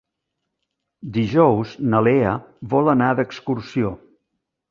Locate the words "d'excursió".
3.21-3.93